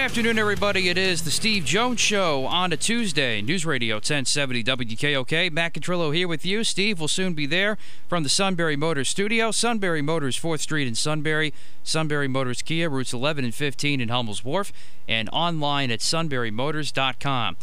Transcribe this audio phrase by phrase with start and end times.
[0.00, 0.88] Afternoon, everybody.
[0.88, 3.42] It is the Steve Jones Show on a Tuesday.
[3.42, 5.52] News Radio 1070 WKOK.
[5.52, 6.64] Matt Contrillo here with you.
[6.64, 7.76] Steve will soon be there
[8.08, 9.50] from the Sunbury Motors studio.
[9.50, 11.52] Sunbury Motors, 4th Street in Sunbury.
[11.84, 14.72] Sunbury Motors Kia, routes 11 and 15 in Hummel's Wharf.
[15.06, 17.58] And online at sunburymotors.com.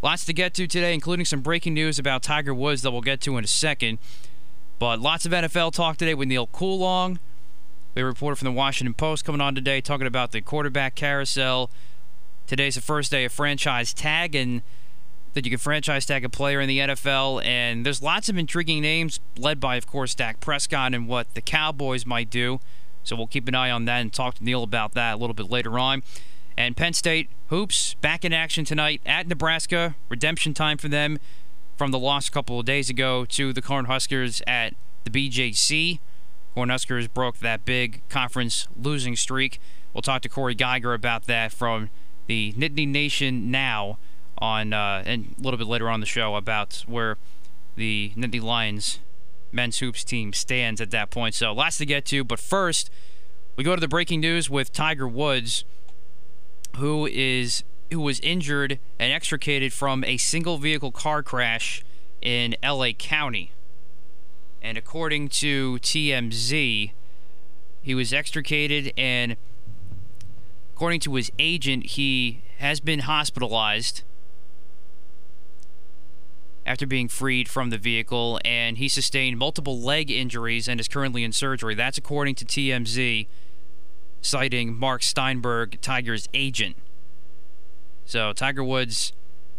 [0.00, 3.20] Lots to get to today, including some breaking news about Tiger Woods that we'll get
[3.20, 3.98] to in a second.
[4.78, 7.18] But lots of NFL talk today with Neil Coolong.
[7.94, 10.94] We have a reporter from the Washington Post coming on today talking about the quarterback
[10.94, 11.70] carousel.
[12.46, 14.62] Today's the first day of franchise tag, and
[15.34, 17.44] that you can franchise tag a player in the NFL.
[17.44, 21.42] And there's lots of intriguing names, led by, of course, Dak Prescott and what the
[21.42, 22.60] Cowboys might do.
[23.04, 25.34] So we'll keep an eye on that and talk to Neil about that a little
[25.34, 26.02] bit later on.
[26.56, 29.96] And Penn State hoops back in action tonight at Nebraska.
[30.08, 31.18] Redemption time for them
[31.76, 35.98] from the loss a couple of days ago to the Cornhuskers at the BJC.
[36.56, 39.60] Cornhuskers broke that big conference losing streak.
[39.92, 41.90] We'll talk to Corey Geiger about that from
[42.26, 43.98] the Nittany Nation now
[44.38, 47.16] on uh, and a little bit later on the show about where
[47.76, 48.98] the Nittany Lions
[49.50, 51.34] men's hoops team stands at that point.
[51.34, 52.90] So lots to get to, but first
[53.56, 55.64] we go to the breaking news with Tiger Woods,
[56.76, 61.84] who is who was injured and extricated from a single vehicle car crash
[62.22, 63.52] in LA County.
[64.62, 66.92] And according to TMZ,
[67.82, 69.36] he was extricated, and
[70.74, 74.02] according to his agent, he has been hospitalized
[76.64, 81.24] after being freed from the vehicle, and he sustained multiple leg injuries and is currently
[81.24, 81.74] in surgery.
[81.74, 83.26] That's according to TMZ,
[84.20, 86.76] citing Mark Steinberg, Tiger's agent.
[88.04, 89.12] So, Tiger Woods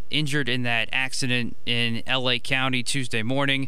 [0.10, 3.68] injured in that accident in LA County Tuesday morning.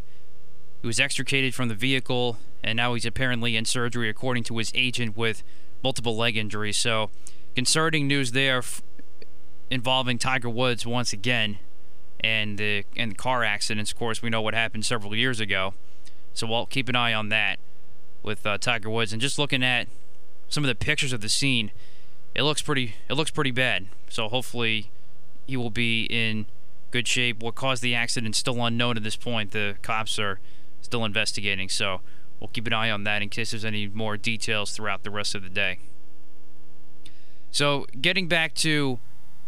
[0.86, 4.70] He was extricated from the vehicle, and now he's apparently in surgery, according to his
[4.72, 5.42] agent, with
[5.82, 6.76] multiple leg injuries.
[6.76, 7.10] So,
[7.56, 8.84] concerning news there f-
[9.68, 11.58] involving Tiger Woods once again,
[12.20, 13.90] and the and the car accidents.
[13.90, 15.74] Of course, we know what happened several years ago,
[16.34, 17.58] so we'll keep an eye on that
[18.22, 19.12] with uh, Tiger Woods.
[19.12, 19.88] And just looking at
[20.48, 21.72] some of the pictures of the scene,
[22.32, 22.94] it looks pretty.
[23.10, 23.86] It looks pretty bad.
[24.08, 24.92] So hopefully,
[25.48, 26.46] he will be in
[26.92, 27.42] good shape.
[27.42, 29.50] What caused the accident still unknown at this point.
[29.50, 30.38] The cops are
[30.86, 32.00] still investigating, so
[32.40, 35.34] we'll keep an eye on that in case there's any more details throughout the rest
[35.34, 35.78] of the day.
[37.50, 38.98] So, getting back to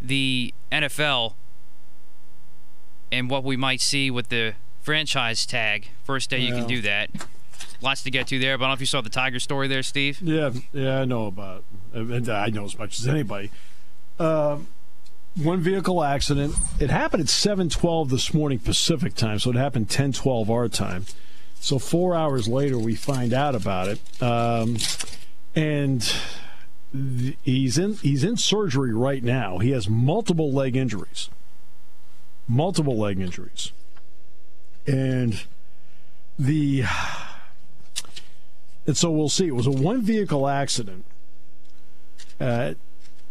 [0.01, 1.35] the NFL
[3.11, 7.11] and what we might see with the franchise tag, first day you can do that.
[7.81, 9.69] Lots to get to there, but I don't know if you saw the Tiger story
[9.69, 10.21] there, Steve.
[10.21, 11.65] Yeah, yeah, I know about.
[11.93, 13.51] And I know as much as anybody.
[14.19, 14.59] Uh,
[15.37, 16.55] one vehicle accident.
[16.81, 20.69] It happened at seven twelve this morning Pacific time, so it happened ten twelve our
[20.69, 21.07] time.
[21.61, 24.79] So four hours later, we find out about it, um,
[25.55, 26.01] and
[26.93, 29.59] th- he's in he's in surgery right now.
[29.59, 31.29] He has multiple leg injuries,
[32.47, 33.73] multiple leg injuries,
[34.87, 35.43] and
[36.39, 36.85] the
[38.87, 39.49] and so we'll see.
[39.49, 41.05] It was a one vehicle accident.
[42.41, 42.75] Uh,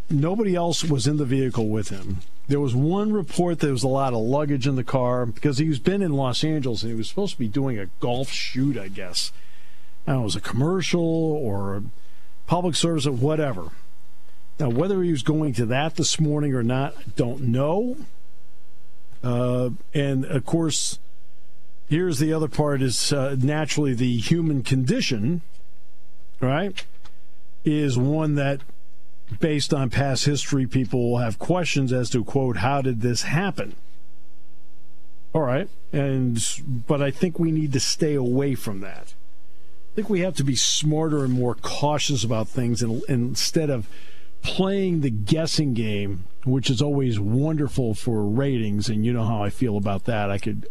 [0.09, 2.19] nobody else was in the vehicle with him.
[2.47, 5.57] There was one report that there was a lot of luggage in the car because
[5.57, 8.77] he's been in Los Angeles and he was supposed to be doing a golf shoot,
[8.77, 9.33] I guess.
[10.07, 11.83] I know, it was a commercial or a
[12.45, 13.71] public service or whatever.
[14.59, 17.97] Now, whether he was going to that this morning or not, I don't know.
[19.21, 20.99] Uh, and of course,
[21.89, 25.41] here's the other part is uh, naturally the human condition,
[26.39, 26.83] right?
[27.65, 28.61] Is one that,
[29.39, 33.75] based on past history, people will have questions as to, quote, how did this happen?
[35.33, 35.69] All right.
[35.91, 36.43] And,
[36.87, 39.13] but I think we need to stay away from that.
[39.91, 43.69] I think we have to be smarter and more cautious about things and, and instead
[43.69, 43.87] of
[44.41, 49.49] playing the guessing game, which is always wonderful for ratings, and you know how I
[49.49, 50.29] feel about that.
[50.29, 50.67] I could,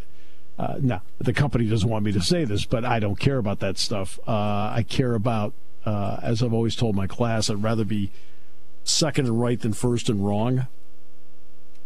[0.59, 3.61] uh, no, the company doesn't want me to say this, but I don't care about
[3.61, 4.19] that stuff.
[4.27, 5.53] Uh, I care about,
[5.85, 8.11] uh, as I've always told my class, I'd rather be
[8.89, 10.67] second and right than first and wrong.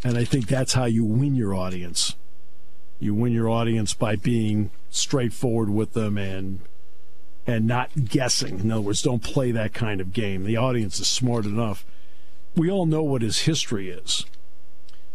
[0.02, 2.17] And I think that's how you win your audience.
[2.99, 6.61] You win your audience by being straightforward with them and
[7.47, 8.61] and not guessing.
[8.61, 10.44] In other words, don't play that kind of game.
[10.44, 11.85] The audience is smart enough.
[12.55, 14.26] We all know what his history is,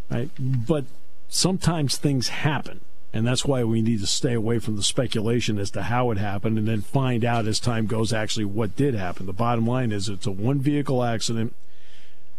[0.09, 0.29] right?
[0.39, 0.85] But
[1.29, 2.81] sometimes things happen.
[3.13, 6.17] And that's why we need to stay away from the speculation as to how it
[6.17, 9.25] happened and then find out as time goes actually what did happen.
[9.25, 11.55] The bottom line is it's a one vehicle accident.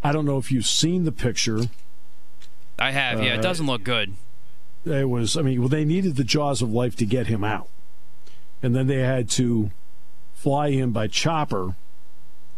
[0.02, 1.62] I don't know if you've seen the picture.
[2.78, 3.32] I have, yeah.
[3.32, 4.14] Uh, it doesn't look good.
[4.84, 7.68] It was, I mean, well, they needed the jaws of life to get him out.
[8.62, 9.70] And then they had to
[10.34, 11.74] fly him by chopper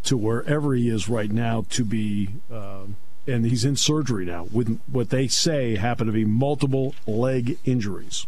[0.04, 2.82] to wherever he is right now to be, uh,
[3.26, 8.26] and he's in surgery now with what they say happen to be multiple leg injuries.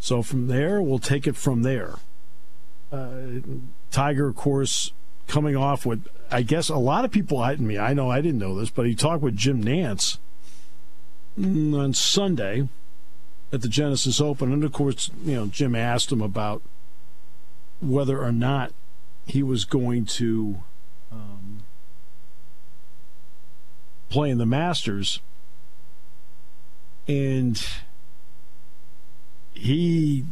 [0.00, 1.94] So from there, we'll take it from there.
[2.92, 3.40] Uh,
[3.90, 4.92] Tiger, of course,
[5.26, 8.38] coming off with, I guess a lot of people, I mean, I know I didn't
[8.38, 10.18] know this, but he talked with Jim Nantz
[11.38, 12.68] on Sunday
[13.52, 14.52] at the Genesis Open.
[14.52, 16.62] And of course, you know, Jim asked him about
[17.80, 18.72] whether or not
[19.26, 20.58] he was going to
[21.10, 21.60] um,
[24.10, 25.20] play in the Masters.
[27.06, 27.64] And
[29.52, 30.24] he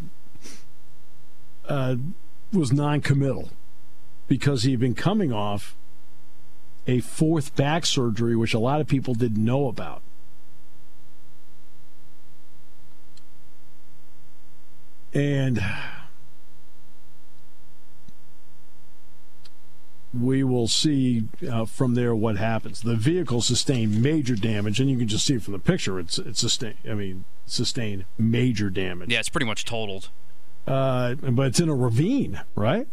[1.69, 1.97] uh,
[2.53, 3.51] was non committal
[4.29, 5.77] because he'd been coming off
[6.87, 10.03] a fourth back surgery, which a lot of people didn't know about.
[15.15, 15.63] And
[20.19, 22.83] we will see uh, from there what happens.
[22.83, 25.99] The vehicle sustained major damage, and you can just see from the picture.
[25.99, 26.77] It's it's sustained.
[26.89, 29.11] I mean, sustained major damage.
[29.11, 30.09] Yeah, it's pretty much totaled.
[30.67, 32.87] Uh, but it's in a ravine, right?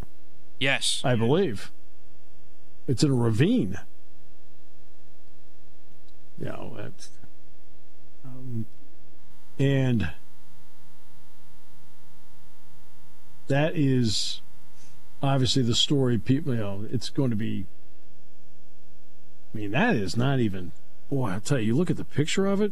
[0.60, 1.72] Yes, I believe.
[2.88, 3.78] It's in a ravine.
[6.38, 7.10] You know, it's,
[8.26, 8.66] um,
[9.58, 10.12] and
[13.48, 14.42] that is
[15.22, 17.66] obviously the story people you know it's going to be
[19.54, 20.72] i mean that is not even
[21.10, 22.72] boy i'll tell you you look at the picture of it.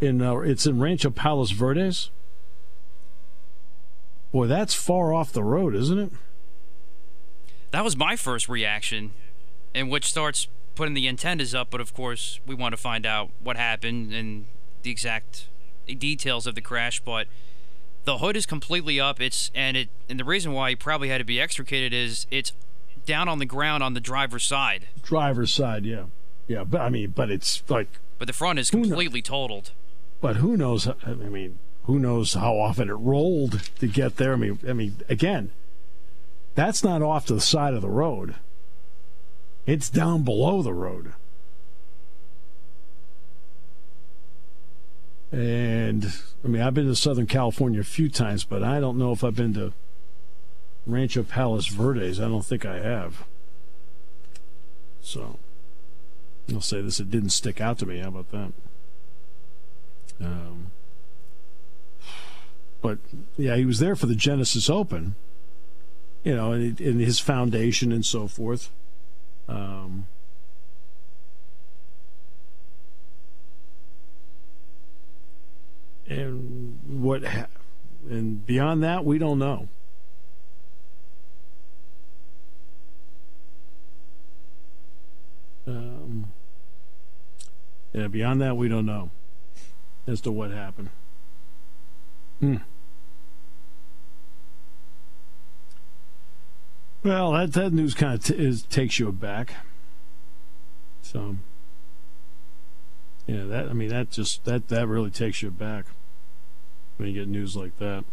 [0.00, 2.10] In uh, it's in rancho palos verdes.
[4.32, 6.12] Boy that's far off the road isn't it
[7.70, 9.12] that was my first reaction
[9.74, 13.30] and which starts putting the antennas up but of course we want to find out
[13.42, 14.46] what happened and
[14.82, 15.48] the exact
[15.98, 17.26] details of the crash but
[18.04, 19.20] the hood is completely up.
[19.20, 22.52] It's and it and the reason why he probably had to be extricated is it's
[23.06, 24.88] down on the ground on the driver's side.
[25.02, 26.04] Driver's side, yeah,
[26.48, 26.64] yeah.
[26.64, 27.88] But I mean, but it's like.
[28.18, 29.72] But the front is completely totaled.
[30.20, 30.86] But who knows?
[30.88, 34.34] I mean, who knows how often it rolled to get there?
[34.34, 35.52] I mean, I mean, again,
[36.54, 38.36] that's not off to the side of the road.
[39.66, 41.12] It's down below the road.
[45.32, 46.12] And
[46.44, 49.22] I mean, I've been to Southern California a few times, but I don't know if
[49.22, 49.72] I've been to
[50.86, 52.18] Rancho Palos Verdes.
[52.18, 53.24] I don't think I have.
[55.00, 55.38] So
[56.52, 57.98] I'll say this: it didn't stick out to me.
[57.98, 58.52] How about that?
[60.20, 60.72] Um,
[62.82, 62.98] but
[63.36, 65.14] yeah, he was there for the Genesis Open.
[66.22, 68.70] You know, in, in his foundation and so forth.
[69.48, 70.06] Um,
[76.10, 77.46] and what ha-
[78.08, 79.68] and beyond that we don't know
[85.66, 86.32] um,
[87.92, 89.10] yeah beyond that we don't know
[90.06, 90.90] as to what happened
[92.40, 92.56] hmm.
[97.02, 99.54] Well that, that news kind of t- is, takes you aback
[101.02, 101.36] so
[103.26, 105.86] yeah that i mean that just that that really takes you aback
[107.00, 108.04] when you get news like that.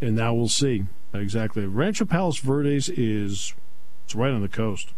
[0.00, 1.66] And now we'll see exactly.
[1.66, 3.54] Rancho Palos Verdes is
[4.04, 4.88] it's right on the coast.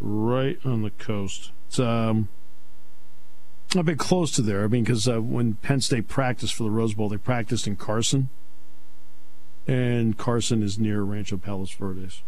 [0.00, 1.52] Right on the coast.
[1.68, 2.28] It's um
[3.74, 4.64] a bit close to there.
[4.64, 7.76] I mean, because uh, when Penn State practiced for the Rose Bowl, they practiced in
[7.76, 8.28] Carson,
[9.66, 12.22] and Carson is near Rancho Palos Verdes.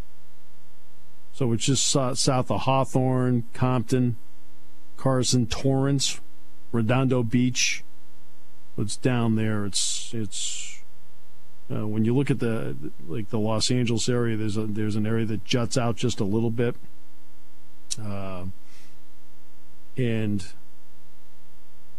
[1.32, 4.16] So it's just south of Hawthorne, Compton,
[4.96, 6.20] Carson, Torrance,
[6.72, 7.82] Redondo Beach,
[8.76, 9.64] it's down there.
[9.64, 10.82] It's it's
[11.70, 12.76] uh, when you look at the
[13.06, 14.36] like the Los Angeles area.
[14.36, 16.74] There's a there's an area that juts out just a little bit,
[18.02, 18.46] uh,
[19.96, 20.46] and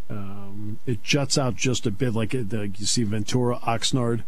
[0.09, 4.23] um, it juts out just a bit, like the, you see Ventura, Oxnard.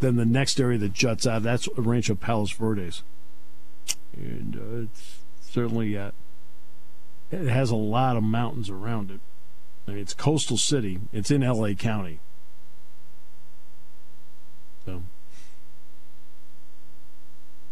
[0.00, 3.02] Then the next area that juts out, that's Rancho Palos Verdes,
[4.16, 6.12] and uh, it's certainly uh,
[7.30, 9.20] it has a lot of mountains around it.
[9.86, 11.00] I mean, it's coastal city.
[11.12, 11.74] It's in L.A.
[11.74, 12.20] County.
[14.86, 15.02] So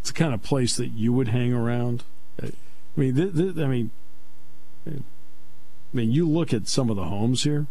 [0.01, 2.03] it's the kind of place that you would hang around.
[2.43, 2.51] I
[2.97, 3.91] mean, th- th- I mean,
[4.87, 5.01] I
[5.93, 7.67] mean, you look at some of the homes here.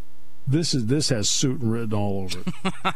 [0.47, 2.95] This is this has Suiton written all over it.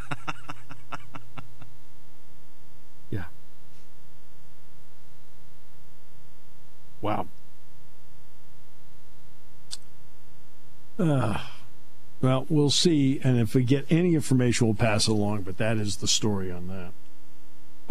[7.00, 7.26] Wow.
[10.98, 11.38] Uh,
[12.20, 15.42] well, we'll see, and if we get any information, we'll pass it along.
[15.42, 16.92] But that is the story on that.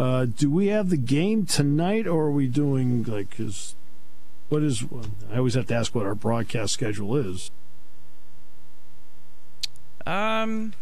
[0.02, 3.40] Uh, do we have the game tonight, or are we doing like?
[3.40, 3.74] Is
[4.48, 4.84] what is?
[5.32, 7.50] I always have to ask what our broadcast schedule is.
[10.06, 10.72] Um,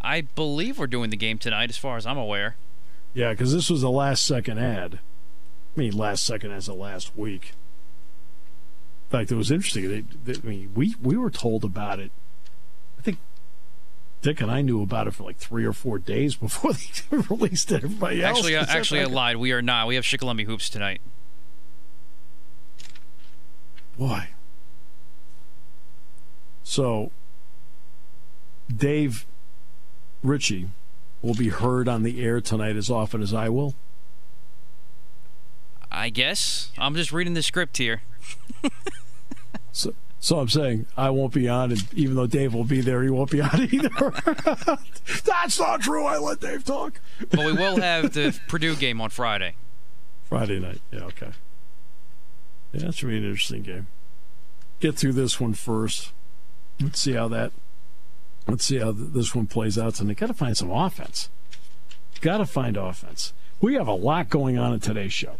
[0.00, 2.56] I believe we're doing the game tonight, as far as I'm aware.
[3.14, 5.00] Yeah, because this was the last second ad.
[5.76, 7.54] I mean, last second as of last week.
[9.10, 9.88] In fact, it was interesting.
[9.88, 12.10] They, they, I mean, we we were told about it.
[12.98, 13.18] I think
[14.20, 17.72] Dick and I knew about it for like three or four days before they released
[17.72, 17.84] it.
[17.84, 18.38] Everybody else.
[18.38, 19.36] Actually, uh, actually, I lied.
[19.36, 19.86] We are not.
[19.86, 21.00] We have Shikellamy hoops tonight.
[23.98, 24.28] Boy.
[26.62, 27.10] So,
[28.74, 29.26] Dave
[30.22, 30.70] Ritchie
[31.20, 33.74] will be heard on the air tonight as often as I will.
[35.92, 36.70] I guess.
[36.78, 38.02] I'm just reading the script here.
[39.72, 43.02] So, so I'm saying I won't be on, and even though Dave will be there,
[43.02, 43.88] he won't be on either.
[45.24, 46.04] That's not true.
[46.04, 47.00] I let Dave talk.
[47.30, 49.54] But we will have the Purdue game on Friday.
[50.24, 50.80] Friday night.
[50.92, 51.30] Yeah, okay.
[52.72, 53.86] Yeah, that should be an interesting game.
[54.80, 56.12] Get through this one first.
[56.80, 57.52] Let's see how that.
[58.46, 60.00] Let's see how this one plays out.
[60.00, 61.30] And they got to find some offense.
[62.20, 63.32] Got to find offense.
[63.60, 65.36] We have a lot going on in today's show.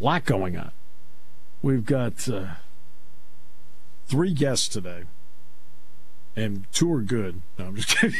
[0.00, 0.72] A lot going on.
[1.62, 2.54] We've got uh,
[4.06, 5.02] three guests today,
[6.34, 7.42] and two are good.
[7.58, 8.18] No, I'm just kidding.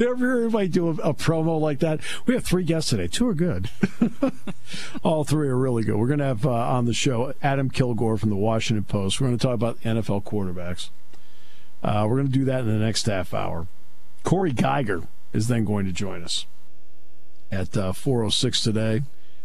[0.06, 2.00] ever hear anybody do a, a, promo like that?
[2.26, 3.06] We have three guests today.
[3.06, 3.70] Two are good.
[5.02, 5.96] All three are really good.
[5.96, 9.20] We're going to have uh, on the show Adam Kilgore from the Washington Post.
[9.20, 10.90] We're going to talk about NFL quarterbacks.
[11.82, 13.66] Uh, we're going to do that in the next half hour.
[14.22, 16.44] Corey Geiger is then going to join us
[17.50, 19.02] at uh, 4.06 today.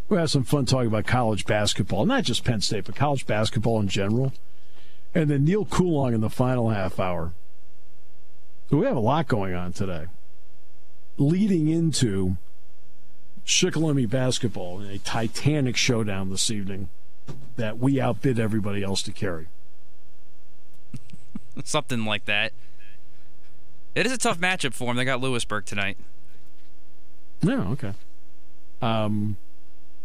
[0.08, 3.80] We'll have some fun talking about college basketball, not just Penn State, but college basketball
[3.80, 4.32] in general.
[5.14, 7.32] And then Neil Coolong in the final half hour.
[8.70, 10.06] So we have a lot going on today,
[11.18, 12.36] leading into
[13.44, 16.88] Shikellamy basketball in a titanic showdown this evening
[17.56, 19.46] that we outbid everybody else to carry.
[21.64, 22.52] Something like that.
[23.94, 24.96] It is a tough matchup for them.
[24.96, 25.96] They got Lewisburg tonight.
[27.42, 27.92] Yeah, okay.
[28.82, 29.36] Um,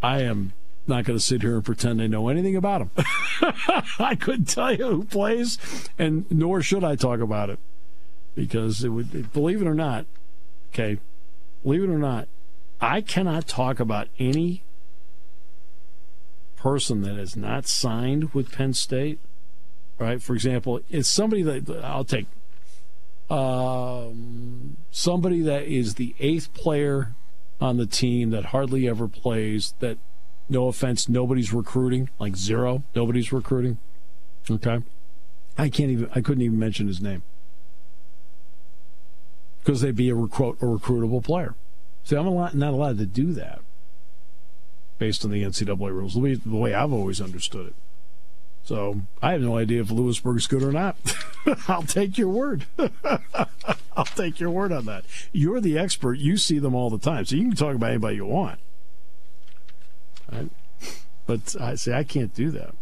[0.01, 0.53] I am
[0.87, 3.05] not going to sit here and pretend I know anything about them.
[3.99, 5.57] I couldn't tell you who plays,
[5.97, 7.59] and nor should I talk about it
[8.35, 9.31] because it would.
[9.33, 10.05] Believe it or not,
[10.73, 10.99] okay,
[11.63, 12.27] believe it or not,
[12.79, 14.63] I cannot talk about any
[16.55, 19.19] person that is not signed with Penn State.
[19.99, 20.21] Right?
[20.21, 22.25] For example, it's somebody that I'll take.
[23.29, 27.15] Um, somebody that is the eighth player
[27.61, 29.97] on the team that hardly ever plays, that,
[30.49, 33.77] no offense, nobody's recruiting, like zero, nobody's recruiting.
[34.49, 34.79] Okay?
[35.57, 37.23] I can't even, I couldn't even mention his name.
[39.59, 41.53] Because they'd be a, recruit, a recruitable player.
[42.03, 43.61] See, I'm lot, not allowed to do that
[44.97, 47.75] based on the NCAA rules, the way, the way I've always understood it.
[48.63, 50.95] So I have no idea if Lewisburg's good or not.
[51.67, 52.65] I'll take your word.
[53.95, 55.03] I'll take your word on that.
[55.31, 56.19] You're the expert.
[56.19, 58.59] You see them all the time, so you can talk about anybody you want.
[60.31, 60.49] Right?
[61.25, 62.73] But I say I can't do that.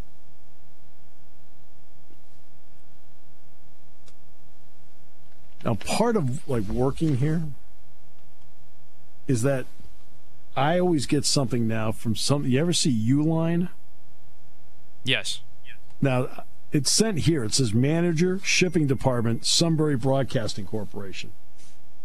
[5.63, 7.43] Now, part of like working here
[9.27, 9.65] is that
[10.55, 12.45] I always get something now from some.
[12.45, 13.69] You ever see Uline?
[15.03, 15.41] Yes.
[16.01, 17.43] Now, it's sent here.
[17.43, 21.31] It says manager, shipping department, Sunbury Broadcasting Corporation.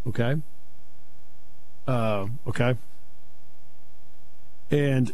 [0.07, 0.37] Okay.
[1.87, 2.77] Uh, okay.
[4.71, 5.13] And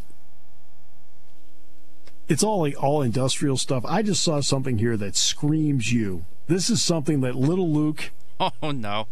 [2.29, 3.85] it's all like all industrial stuff.
[3.87, 6.25] I just saw something here that screams you.
[6.47, 8.11] This is something that little Luke
[8.63, 9.07] Oh no.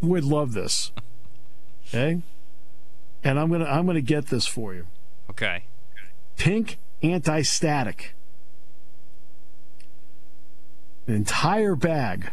[0.00, 0.92] would love this.
[1.88, 2.22] Okay?
[3.24, 4.86] And I'm gonna I'm gonna get this for you.
[5.30, 5.64] Okay.
[6.36, 8.14] Pink anti-static.
[11.08, 12.32] An entire bag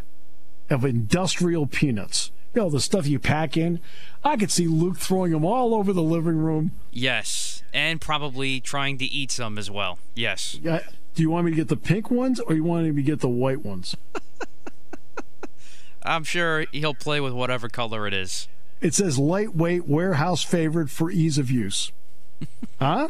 [0.69, 2.29] of industrial peanuts.
[2.53, 3.79] You know, the stuff you pack in.
[4.23, 6.71] I could see Luke throwing them all over the living room.
[6.91, 9.97] Yes, and probably trying to eat some as well.
[10.13, 10.59] Yes.
[10.61, 10.81] Yeah.
[11.15, 13.21] Do you want me to get the pink ones or you want me to get
[13.21, 13.95] the white ones?
[16.03, 18.49] I'm sure he'll play with whatever color it is.
[18.81, 21.93] It says lightweight warehouse favorite for ease of use.
[22.79, 23.09] huh?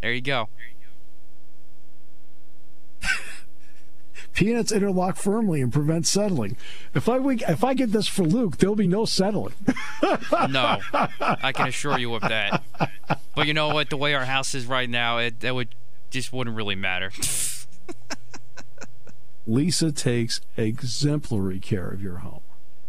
[0.00, 0.48] There you go.
[4.34, 6.56] Peanuts interlock firmly and prevent settling.
[6.94, 9.54] If I if I get this for Luke, there'll be no settling.
[10.50, 12.62] No, I can assure you of that.
[13.34, 13.90] But you know what?
[13.90, 15.68] The way our house is right now, it that would
[16.10, 17.12] just wouldn't really matter.
[19.46, 22.40] Lisa takes exemplary care of your home.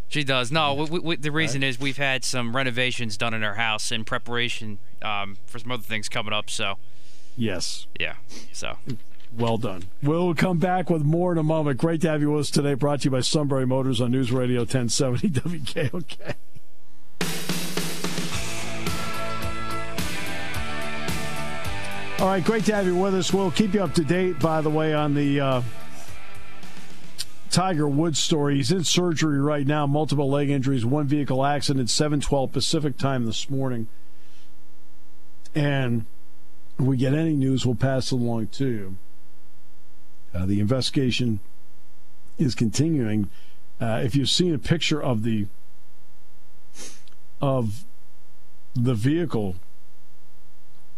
[0.08, 0.52] She does.
[0.52, 4.06] No, we, we, the reason is we've had some renovations done in our house in
[4.06, 6.50] preparation um, for some other things coming up.
[6.52, 6.76] So,
[7.36, 7.88] Yes.
[8.00, 8.16] yeah.
[8.52, 8.78] So,
[9.36, 9.84] Well done.
[10.04, 11.80] We'll come back with more in a moment.
[11.80, 12.76] Great to have you with us today.
[12.76, 16.36] Brought to you by Sunbury Motors on News Radio 1070 WKOK.
[22.20, 23.34] All right, great to have you with us.
[23.34, 25.62] We'll keep you up to date, by the way, on the uh,
[27.50, 28.56] Tiger Woods story.
[28.58, 33.50] He's in surgery right now, multiple leg injuries, one vehicle accident, 712 Pacific time this
[33.50, 33.88] morning.
[35.54, 36.06] And
[36.80, 38.98] if we get any news, we'll pass it along to you.
[40.34, 41.40] Uh, the investigation
[42.38, 43.30] is continuing.
[43.80, 45.48] Uh, if you've seen a picture of the
[47.42, 47.84] of
[48.74, 49.56] the vehicle,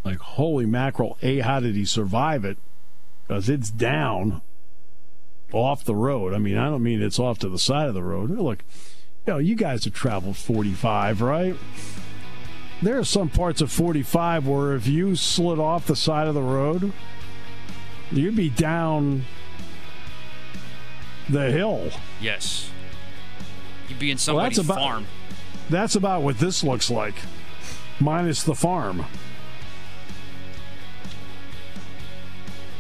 [0.04, 1.18] like holy mackerel!
[1.22, 2.58] A, how did he survive it?
[3.27, 4.42] Because it's down
[5.51, 6.34] off the road.
[6.34, 8.30] I mean, I don't mean it's off to the side of the road.
[8.30, 8.63] Look,
[9.25, 11.56] you know, you guys have traveled 45, right?
[12.82, 16.41] There are some parts of 45 where if you slid off the side of the
[16.41, 16.91] road,
[18.12, 19.24] you'd be down
[21.30, 21.89] the hill.
[22.22, 22.70] yes.
[23.89, 25.06] You'd be in Well, somebody's that's about- farm.
[25.70, 27.15] That's about what this looks like,
[28.00, 29.06] minus the farm.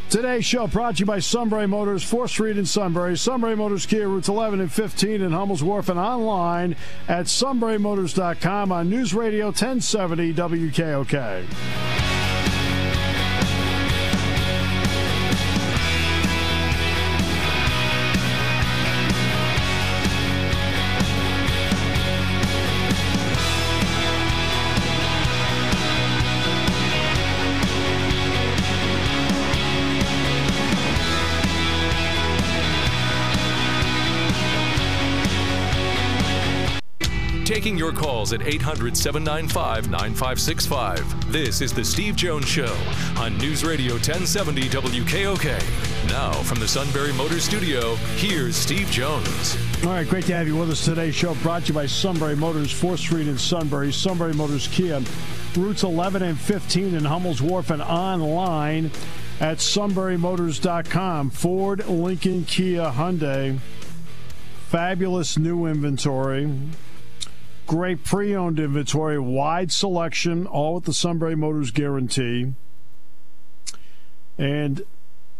[0.09, 4.07] Today's show brought to you by Sunbury Motors, 4th Street in Sunbury, Sunbury Motors Kia,
[4.07, 6.75] routes 11 and 15 in Hummel's Wharf, and online
[7.07, 11.94] at sunburymotors.com on News Radio 1070 WKOK.
[38.25, 41.31] Calls at 800 795 9565.
[41.31, 42.75] This is The Steve Jones Show
[43.17, 46.09] on News Radio 1070 WKOK.
[46.09, 49.57] Now, from the Sunbury Motors Studio, here's Steve Jones.
[49.83, 50.83] All right, great to have you with us.
[50.83, 55.01] Today's show brought to you by Sunbury Motors, 4th Street in Sunbury, Sunbury Motors Kia,
[55.55, 58.89] routes 11 and 15 in Hummel's Wharf, and online
[59.39, 61.29] at sunburymotors.com.
[61.29, 63.59] Ford, Lincoln, Kia, Hyundai.
[64.69, 66.49] Fabulous new inventory.
[67.65, 72.53] Great pre owned inventory, wide selection, all with the Sunbury Motors guarantee.
[74.37, 74.83] And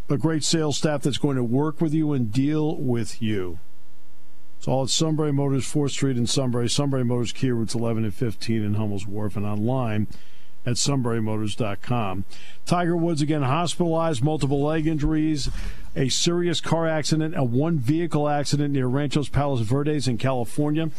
[0.09, 3.59] a great sales staff that's going to work with you and deal with you.
[4.57, 8.13] It's all at Sunbury Motors, 4th Street in Sunbury, Sunbury Motors Kia routes 11 and
[8.13, 10.07] 15 in Hummel's Wharf, and online
[10.65, 12.25] at sunburymotors.com.
[12.65, 15.49] Tiger Woods again hospitalized, multiple leg injuries,
[15.95, 20.89] a serious car accident, a one vehicle accident near Ranchos Palos Verdes in California.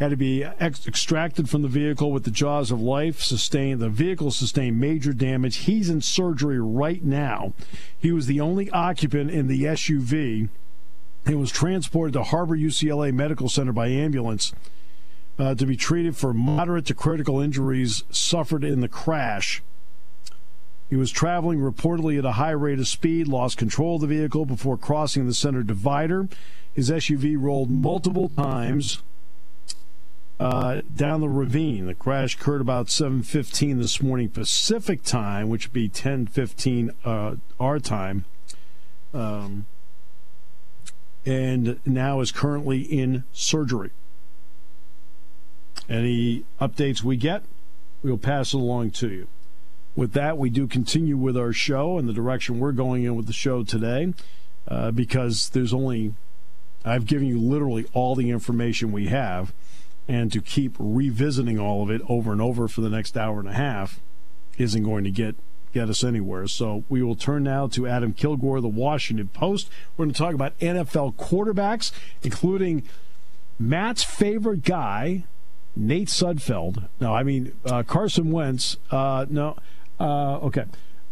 [0.00, 3.20] Had to be ex- extracted from the vehicle with the jaws of life.
[3.20, 5.56] Sustained the vehicle sustained major damage.
[5.58, 7.52] He's in surgery right now.
[7.98, 10.48] He was the only occupant in the SUV.
[11.26, 14.52] He was transported to Harbor UCLA Medical Center by ambulance
[15.38, 19.62] uh, to be treated for moderate to critical injuries suffered in the crash.
[20.88, 24.46] He was traveling reportedly at a high rate of speed, lost control of the vehicle
[24.46, 26.28] before crossing the center divider.
[26.72, 29.02] His SUV rolled multiple times
[30.40, 31.86] uh, down the ravine.
[31.86, 37.78] The crash occurred about 7:15 this morning Pacific time, which would be 10:15 uh, our
[37.78, 38.24] time.
[39.12, 39.66] Um,
[41.26, 43.90] and now is currently in surgery.
[45.88, 47.42] Any updates we get,
[48.02, 49.28] we'll pass it along to you.
[49.96, 53.26] with that, we do continue with our show and the direction we're going in with
[53.26, 54.14] the show today
[54.68, 56.14] uh, because there's only,
[56.84, 59.52] I've given you literally all the information we have.
[60.08, 63.48] And to keep revisiting all of it over and over for the next hour and
[63.48, 64.00] a half
[64.56, 65.36] isn't going to get
[65.72, 66.46] get us anywhere.
[66.46, 69.68] So we will turn now to Adam Kilgore, the Washington Post.
[69.96, 71.92] We're going to talk about NFL quarterbacks,
[72.22, 72.84] including
[73.58, 75.24] Matt's favorite guy,
[75.76, 76.88] Nate Sudfeld.
[77.00, 78.76] No, I mean uh, Carson Wentz.
[78.90, 79.56] Uh, no,
[80.00, 80.64] uh, okay.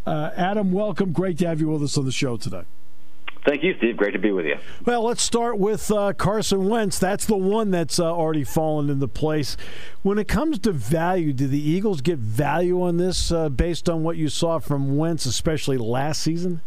[0.06, 1.12] Uh, Adam, welcome.
[1.12, 2.62] Great to have you with us on the show today.
[3.46, 3.96] Thank you, Steve.
[3.96, 4.56] Great to be with you.
[4.84, 6.98] Well, let's start with uh, Carson Wentz.
[6.98, 9.56] That's the one that's uh, already fallen into place.
[10.02, 14.02] When it comes to value, do the Eagles get value on this uh, based on
[14.02, 16.60] what you saw from Wentz, especially last season?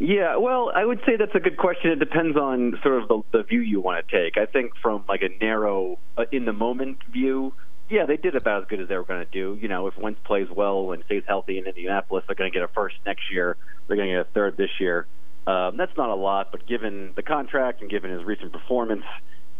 [0.00, 1.92] Yeah, well, I would say that's a good question.
[1.92, 4.36] It depends on sort of the, the view you want to take.
[4.36, 7.52] I think from like a narrow, uh, in the moment view,
[7.88, 9.56] yeah, they did about as good as they were going to do.
[9.60, 12.64] You know, if Wentz plays well and stays healthy in Indianapolis, they're going to get
[12.64, 13.56] a first next year.
[13.86, 15.06] They're going to get a third this year.
[15.46, 19.04] Um, that's not a lot, but given the contract and given his recent performance,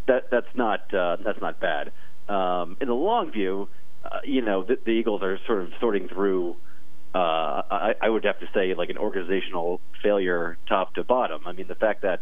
[0.06, 1.92] that that's not uh, that's not bad.
[2.28, 3.68] Um, in the long view,
[4.04, 6.56] uh, you know, the, the Eagles are sort of sorting through.
[7.14, 11.42] Uh, I, I would have to say, like an organizational failure, top to bottom.
[11.46, 12.20] I mean, the fact that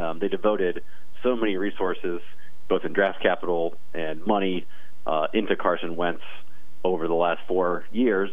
[0.00, 0.82] um, they devoted
[1.22, 2.20] so many resources,
[2.68, 4.66] both in draft capital and money,
[5.06, 6.22] uh, into Carson Wentz
[6.82, 8.30] over the last four years,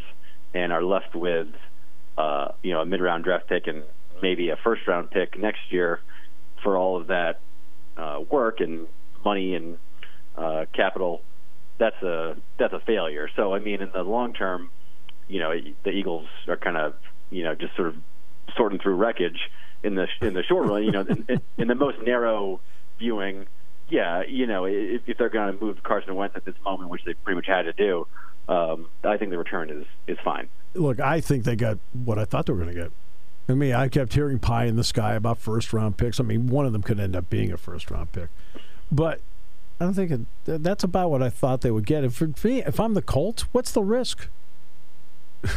[0.54, 1.48] and are left with,
[2.18, 3.84] uh, you know, a mid-round draft pick and
[4.23, 5.99] maybe a first round pick next year
[6.63, 7.41] for all of that
[7.97, 8.88] uh, work and
[9.23, 9.77] money and
[10.36, 11.21] uh, capital,
[11.77, 13.29] that's a that's a failure.
[13.36, 14.71] So I mean, in the long term,
[15.27, 16.95] you know, the Eagles are kind of
[17.29, 17.95] you know just sort of
[18.55, 19.51] sorting through wreckage.
[19.83, 22.62] In the in the short run, you know, in, in the most narrow
[22.99, 23.47] viewing,
[23.89, 27.03] yeah, you know, if, if they're going to move Carson Wentz at this moment, which
[27.03, 28.07] they pretty much had to do,
[28.47, 30.47] um, I think the return is is fine.
[30.73, 32.91] Look, I think they got what I thought they were going to get.
[33.47, 36.19] I mean, I kept hearing pie in the sky about first round picks.
[36.19, 38.29] I mean, one of them could end up being a first round pick,
[38.91, 39.19] but
[39.79, 42.03] I don't think it, that's about what I thought they would get.
[42.03, 44.27] If for me, if I'm the Colts, what's the risk?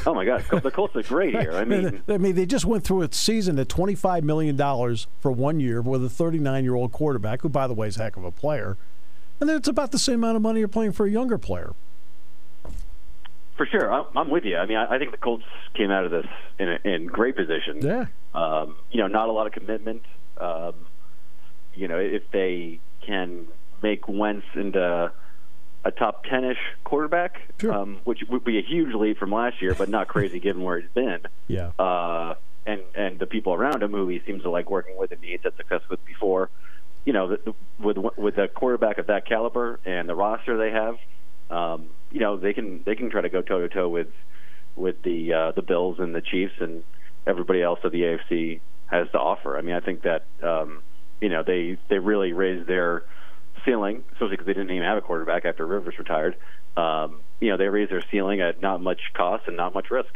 [0.04, 1.52] Oh my God, the Colts are great here.
[1.52, 5.06] I mean, I mean, they just went through a season at twenty five million dollars
[5.20, 7.96] for one year with a thirty nine year old quarterback, who, by the way, is
[7.98, 8.76] a heck of a player,
[9.38, 11.72] and then it's about the same amount of money you're playing for a younger player.
[13.56, 14.58] For sure, I'm with you.
[14.58, 16.26] I mean, I think the Colts came out of this
[16.58, 17.80] in a, in great position.
[17.80, 18.04] Yeah.
[18.34, 20.02] Um, you know, not a lot of commitment.
[20.36, 20.74] Um,
[21.74, 23.46] you know, if they can
[23.82, 25.10] make Wentz into
[25.84, 27.72] a top ten-ish quarterback, sure.
[27.72, 30.80] um, which would be a huge lead from last year, but not crazy given where
[30.80, 31.20] he's been.
[31.48, 31.70] Yeah.
[31.78, 32.34] Uh,
[32.66, 35.40] and and the people around him who he seems to like working with and he's
[35.42, 36.50] had success with before.
[37.04, 40.72] You know, the, the, with with a quarterback of that caliber and the roster they
[40.72, 40.96] have,
[41.50, 44.08] um, you know they can they can try to go toe to toe with
[44.74, 46.82] with the uh, the Bills and the Chiefs and
[47.26, 49.58] everybody else that the AFC has to offer.
[49.58, 50.82] I mean, I think that um,
[51.20, 53.04] you know they they really raised their
[53.64, 56.36] ceiling, especially because they didn't even have a quarterback after Rivers retired.
[56.76, 60.14] Um, you know, they raised their ceiling at not much cost and not much risk.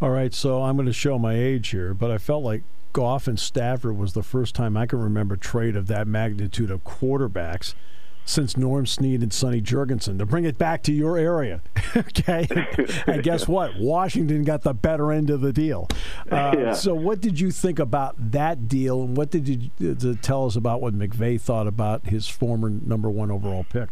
[0.00, 2.62] All right, so I'm going to show my age here, but I felt like
[2.92, 6.84] Goff and Stafford was the first time I can remember trade of that magnitude of
[6.84, 7.74] quarterbacks
[8.24, 11.60] since Norm Snead and Sonny Jurgensen to bring it back to your area.
[11.96, 12.46] okay.
[13.06, 13.78] and guess what?
[13.78, 15.88] Washington got the better end of the deal.
[16.30, 16.72] Uh, yeah.
[16.72, 20.56] So, what did you think about that deal, and what did you uh, tell us
[20.56, 23.90] about what McVay thought about his former number one overall pick?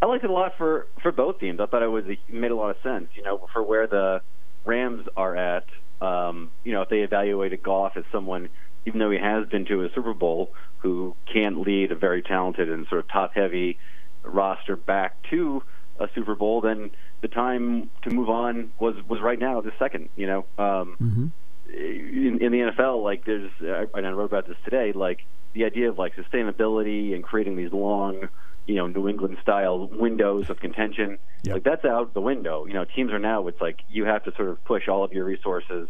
[0.00, 1.60] I liked it a lot for for both teams.
[1.60, 3.08] I thought it was it made a lot of sense.
[3.14, 4.22] You know, for where the
[4.64, 5.64] Rams are at.
[6.00, 8.48] Um, you know, if they evaluated Goff as someone
[8.86, 12.68] even though he has been to a Super Bowl, who can't lead a very talented
[12.68, 13.78] and sort of top heavy
[14.24, 15.62] roster back to
[15.98, 16.90] a Super Bowl, then
[17.20, 20.08] the time to move on was was right now, the second.
[20.16, 21.26] You know, um, mm-hmm.
[21.72, 25.20] in, in the NFL, like there's, and I wrote about this today, like
[25.52, 28.28] the idea of like sustainability and creating these long,
[28.66, 31.54] you know, New England style windows of contention, yep.
[31.54, 32.66] like that's out the window.
[32.66, 35.12] You know, teams are now it's like you have to sort of push all of
[35.12, 35.88] your resources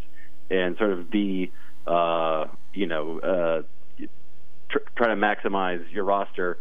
[0.50, 1.50] and sort of be
[1.86, 3.62] uh, you know, uh,
[4.70, 6.58] tr- try to maximize your roster,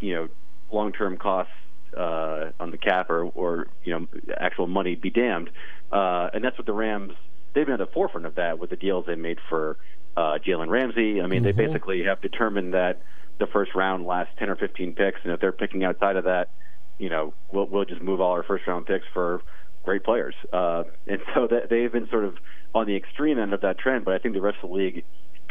[0.00, 0.28] you know,
[0.70, 1.52] long-term costs
[1.96, 4.06] uh, on the cap or, or you know,
[4.38, 5.50] actual money be damned.
[5.90, 7.12] Uh, and that's what the Rams
[7.54, 9.76] they've been at the forefront of that with the deals they made for
[10.16, 11.20] uh, Jalen Ramsey.
[11.20, 11.44] I mean, mm-hmm.
[11.44, 13.02] they basically have determined that
[13.38, 16.50] the first round lasts 10 or 15 picks, and if they're picking outside of that,
[16.98, 19.42] you know, we'll we'll just move all our first round picks for
[19.84, 20.34] great players.
[20.52, 22.34] Uh, and so that they've been sort of
[22.74, 25.04] on the extreme end of that trend, but I think the rest of the league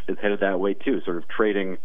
[0.08, 1.78] is headed that way too, sort of trading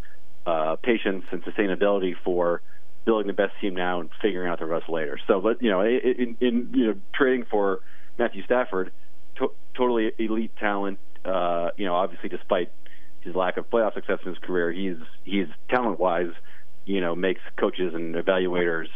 [0.45, 2.61] uh, patience and sustainability for
[3.05, 5.19] building the best team now and figuring out the rest later.
[5.27, 7.79] So, but you know, in, in you know, trading for
[8.17, 8.91] Matthew Stafford,
[9.35, 10.99] to- totally elite talent.
[11.23, 12.71] Uh, you know, obviously, despite
[13.21, 16.31] his lack of playoff success in his career, he's he's talent wise,
[16.85, 18.87] you know, makes coaches and evaluators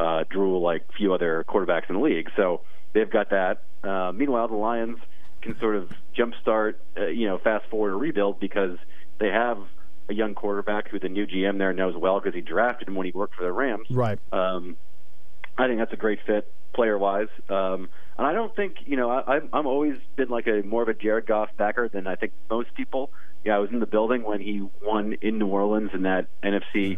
[0.00, 2.30] uh, drool like few other quarterbacks in the league.
[2.36, 2.62] So
[2.94, 3.62] they've got that.
[3.82, 4.98] Uh, meanwhile, the Lions
[5.42, 8.78] can sort of jumpstart, uh, you know, fast forward a rebuild because
[9.20, 9.58] they have
[10.08, 13.06] a young quarterback who the new GM there knows well because he drafted him when
[13.06, 13.86] he worked for the Rams.
[13.90, 14.18] Right.
[14.32, 14.76] Um,
[15.56, 17.28] I think that's a great fit player wise.
[17.48, 20.88] Um, and I don't think you know I, I'm always been like a more of
[20.88, 23.10] a Jared Goff backer than I think most people.
[23.44, 26.92] Yeah, I was in the building when he won in New Orleans in that NFC.
[26.92, 26.96] Yeah.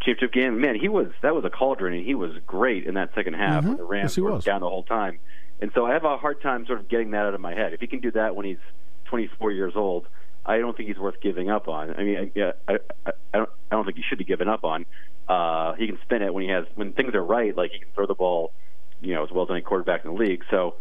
[0.00, 3.10] Championship game, man, he was that was a cauldron, and he was great in that
[3.14, 3.60] second half.
[3.60, 3.68] Mm-hmm.
[3.68, 5.18] When the Rams yes, were down the whole time,
[5.60, 7.72] and so I have a hard time sort of getting that out of my head.
[7.72, 8.58] If he can do that when he's
[9.06, 10.06] 24 years old,
[10.46, 11.94] I don't think he's worth giving up on.
[11.94, 14.64] I mean, I, I, I, I don't, I don't think he should be given up
[14.64, 14.86] on.
[15.28, 17.56] Uh, he can spin it when he has when things are right.
[17.56, 18.52] Like he can throw the ball,
[19.00, 20.44] you know, as well as any quarterback in the league.
[20.50, 20.76] So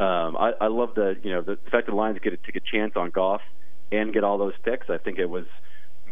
[0.00, 2.56] um, I, I love the you know the fact that the Lions get to take
[2.56, 3.42] a chance on Goff
[3.92, 4.88] and get all those picks.
[4.88, 5.44] I think it was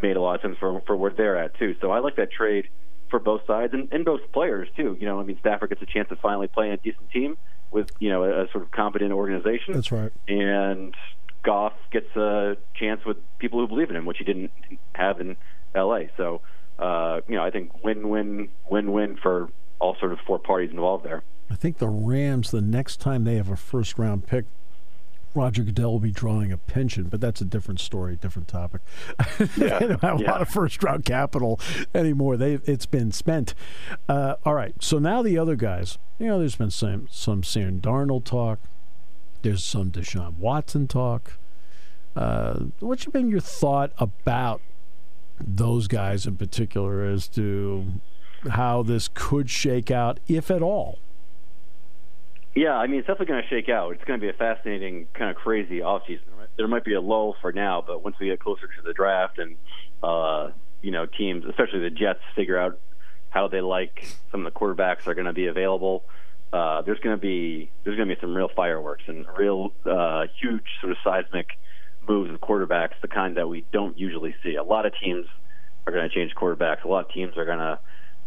[0.02, 1.74] made a lot of sense for for where they're at too.
[1.80, 2.68] So I like that trade
[3.10, 4.96] for both sides and, and both players too.
[5.00, 7.36] You know, I mean, Stafford gets a chance to finally play in a decent team
[7.70, 9.74] with you know a, a sort of competent organization.
[9.74, 10.12] That's right.
[10.28, 10.94] And
[11.42, 14.52] Goff gets a chance with people who believe in him, which he didn't
[14.94, 15.36] have in
[15.74, 16.10] L.A.
[16.16, 16.42] So,
[16.78, 21.22] uh, you know, I think win-win, win-win for all sort of four parties involved there.
[21.50, 24.44] I think the Rams, the next time they have a first-round pick,
[25.34, 28.82] Roger Goodell will be drawing a pension, but that's a different story, different topic.
[29.56, 30.30] Yeah, they don't have yeah.
[30.30, 31.60] a lot of first-round capital
[31.94, 32.36] anymore.
[32.36, 33.54] They it's been spent.
[34.08, 35.98] Uh, all right, so now the other guys.
[36.18, 38.60] You know, there's been some some Sam Darnold talk.
[39.42, 41.38] There's some Deshaun Watson talk.
[42.14, 44.60] Uh, what's been your thought about
[45.40, 47.86] those guys in particular as to
[48.50, 50.98] how this could shake out, if at all?
[52.54, 53.92] Yeah, I mean, it's definitely going to shake out.
[53.92, 56.20] It's going to be a fascinating, kind of crazy offseason.
[56.56, 59.38] There might be a lull for now, but once we get closer to the draft
[59.38, 59.56] and,
[60.02, 60.50] uh,
[60.82, 62.78] you know, teams, especially the Jets, figure out
[63.30, 66.04] how they like some of the quarterbacks are going to be available.
[66.52, 70.24] Uh, there's going to be there's going to be some real fireworks and real uh,
[70.40, 71.46] huge sort of seismic
[72.08, 74.56] moves of quarterbacks, the kind that we don't usually see.
[74.56, 75.26] A lot of teams
[75.86, 76.82] are going to change quarterbacks.
[76.84, 77.78] A lot of teams are going to,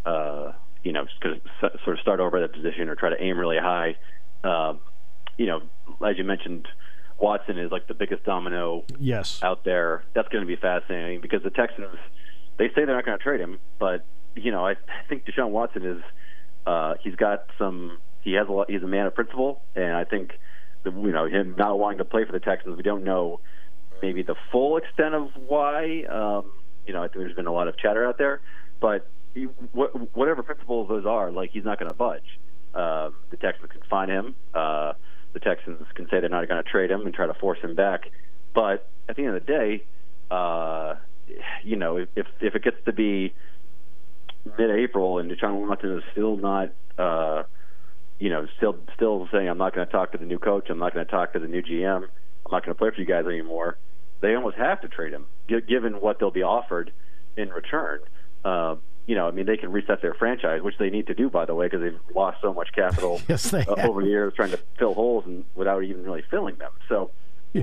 [0.09, 3.57] uh, you know, sort of start over at that position or try to aim really
[3.57, 3.97] high.
[4.43, 4.79] Um,
[5.37, 5.61] you know,
[6.05, 6.67] as you mentioned,
[7.19, 9.39] Watson is like the biggest domino yes.
[9.41, 10.03] out there.
[10.13, 11.97] That's going to be fascinating because the Texans,
[12.57, 15.49] they say they're not going to trade him, but you know, I, I think Deshaun
[15.49, 16.01] Watson is.
[16.65, 17.97] Uh, he's got some.
[18.21, 18.69] He has a lot.
[18.69, 20.39] He's a man of principle, and I think,
[20.83, 22.77] the, you know, him not wanting to play for the Texans.
[22.77, 23.41] We don't know
[24.01, 26.03] maybe the full extent of why.
[26.03, 26.51] Um,
[26.87, 28.41] you know, I think there's been a lot of chatter out there,
[28.79, 32.39] but he, wh- whatever principles those are, like he's not going to budge.
[32.73, 34.35] Uh, the Texans can find him.
[34.53, 34.93] Uh,
[35.33, 37.75] the Texans can say they're not going to trade him and try to force him
[37.75, 38.09] back.
[38.53, 39.83] But at the end of the day,
[40.31, 40.95] uh,
[41.63, 43.33] you know, if if it gets to be
[44.57, 47.43] mid-April and Deshaun Watson is still not, uh,
[48.19, 50.79] you know, still still saying I'm not going to talk to the new coach, I'm
[50.79, 53.05] not going to talk to the new GM, I'm not going to play for you
[53.05, 53.77] guys anymore.
[54.21, 56.91] They almost have to trade him, given what they'll be offered
[57.35, 57.99] in return.
[58.45, 61.29] Uh, you know, I mean, they can reset their franchise, which they need to do,
[61.29, 64.51] by the way, because they've lost so much capital yes, uh, over the years trying
[64.51, 66.71] to fill holes and without even really filling them.
[66.87, 67.11] So.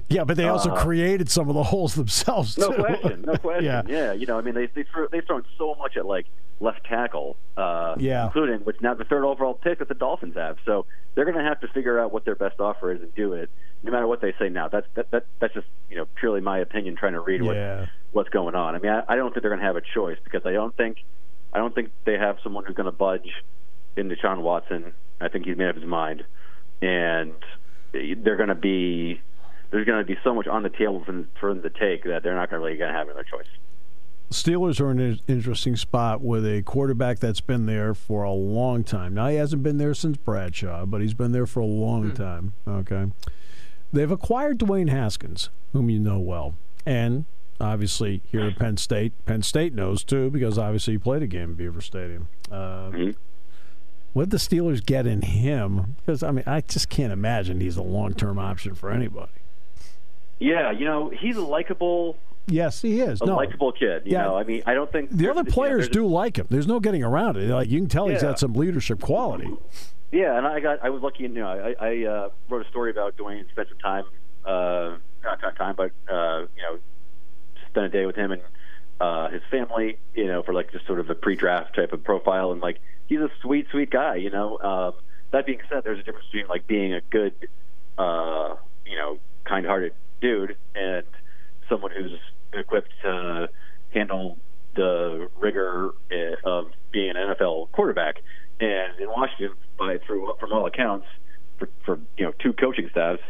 [0.09, 2.57] Yeah, but they also uh, created some of the holes themselves.
[2.57, 3.65] No question, no question.
[3.65, 3.83] yeah.
[3.89, 6.27] yeah, you know, I mean, they they threw, they've thrown so much at like
[6.61, 8.27] left tackle, uh, yeah.
[8.27, 10.59] including which now the third overall pick that the Dolphins have.
[10.65, 13.33] So they're going to have to figure out what their best offer is and do
[13.33, 13.51] it,
[13.83, 14.69] no matter what they say now.
[14.69, 17.81] That's that, that that's just you know purely my opinion, trying to read yeah.
[17.81, 18.77] what what's going on.
[18.77, 20.77] I mean, I, I don't think they're going to have a choice because I don't
[20.77, 20.99] think
[21.53, 23.29] I don't think they have someone who's going to budge
[23.97, 24.93] in Deshaun Watson.
[25.21, 26.25] I think he's made up his mind,
[26.81, 27.35] and
[27.93, 29.21] they're going to be
[29.71, 32.23] there's going to be so much on the table for, for them to take that
[32.23, 33.47] they're not going to really going to have another choice.
[34.31, 38.85] Steelers are in an interesting spot with a quarterback that's been there for a long
[38.85, 39.15] time.
[39.15, 42.15] Now he hasn't been there since Bradshaw, but he's been there for a long hmm.
[42.15, 42.53] time.
[42.67, 43.07] Okay,
[43.93, 46.55] they've acquired Dwayne Haskins, whom you know well,
[46.87, 47.25] and
[47.61, 51.51] obviously here at Penn State, Penn State knows too because obviously he played a game
[51.51, 52.29] at Beaver Stadium.
[52.51, 53.11] Uh, mm-hmm.
[54.13, 55.97] What did the Steelers get in him?
[55.99, 59.31] Because I mean, I just can't imagine he's a long-term option for anybody.
[60.41, 62.17] Yeah, you know, he's a likable.
[62.47, 63.21] Yes, he is.
[63.21, 63.37] A no.
[63.37, 64.03] likable kid.
[64.07, 64.25] You yeah.
[64.25, 66.47] know, I mean, I don't think the other players you know, do like him.
[66.51, 67.49] There's no getting around it.
[67.51, 68.15] Like you can tell yeah.
[68.15, 69.53] he's got some leadership quality.
[70.11, 71.25] Yeah, and I got I was lucky.
[71.25, 74.05] You know, I, I uh, wrote a story about Dwayne, spent some time,
[74.45, 76.79] uh, not time, but uh, you know,
[77.71, 78.43] spent a day with him and
[79.01, 79.99] uh, his family.
[80.15, 83.21] You know, for like just sort of a pre-draft type of profile, and like he's
[83.21, 84.17] a sweet, sweet guy.
[84.17, 84.93] You know, um,
[85.33, 87.35] that being said, there's a difference between like being a good
[88.01, 88.57] uh,
[88.87, 91.05] you know, kind-hearted dude and
[91.69, 92.19] someone who's
[92.53, 93.49] equipped to
[93.93, 94.39] handle
[94.75, 98.23] the rigor eh, of being an NFL quarterback.
[98.61, 101.07] And in Washington, by through from all accounts,
[101.59, 103.23] for, for you know two coaching staffs,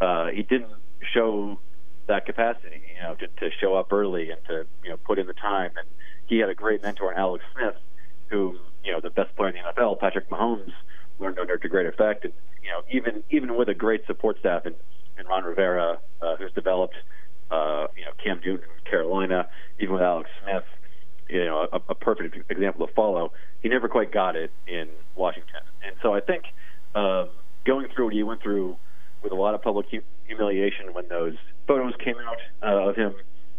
[0.00, 0.72] uh, he didn't
[1.12, 1.58] show
[2.06, 2.82] that capacity.
[2.96, 5.72] You know, to, to show up early and to you know put in the time.
[5.76, 5.86] And
[6.26, 7.76] he had a great mentor in Alex Smith,
[8.28, 10.72] who you know the best player in the NFL, Patrick Mahomes,
[11.18, 12.24] learned under to great effect.
[12.24, 14.74] And you know, even even with a great support staff and
[15.18, 16.96] and Ron Rivera, uh, who's developed,
[17.50, 19.48] uh, you know, Cam Newton in Carolina,
[19.80, 20.64] even with Alex Smith,
[21.28, 23.32] you know, a, a perfect example to follow.
[23.62, 26.44] He never quite got it in Washington, and so I think
[26.94, 27.28] um,
[27.64, 28.76] going through what he went through
[29.22, 29.86] with a lot of public
[30.26, 31.34] humiliation when those
[31.66, 33.14] photos came out uh, of him,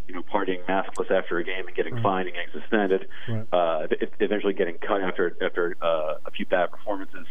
[0.08, 2.04] you know, partying maskless after a game and getting right.
[2.04, 3.46] fined and getting suspended, right.
[3.52, 3.88] uh,
[4.20, 7.26] eventually getting cut after after uh, a few bad performances.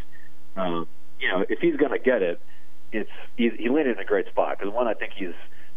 [0.57, 0.87] Um,
[1.21, 2.41] you know, if he's going to get it,
[2.93, 5.35] it's he, he landed in a great spot because one, I think he's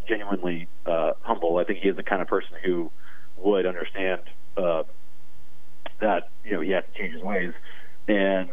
[0.07, 1.57] genuinely uh, humble.
[1.57, 2.91] I think he is the kind of person who
[3.37, 4.21] would understand
[4.57, 4.83] uh,
[6.01, 7.53] that you know he has to change his ways,
[8.07, 8.49] and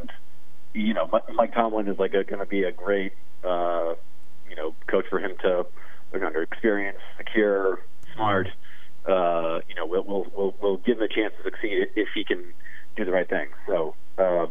[0.73, 3.13] you know Mike Tomlin is like going to be a great
[3.45, 3.95] uh,
[4.49, 5.67] you know coach for him to
[6.17, 7.81] look under experience, secure,
[8.15, 8.49] smart.
[9.07, 12.25] Uh, you know, we'll, we'll we'll we'll give him a chance to succeed if he
[12.25, 12.43] can
[12.97, 13.49] do the right thing.
[13.67, 14.49] So, um,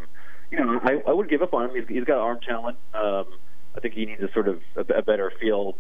[0.52, 1.76] you know, I, I would give up on him.
[1.76, 2.78] He's, he's got arm talent.
[2.94, 3.26] Um,
[3.76, 5.78] I think he needs a sort of a, a better feel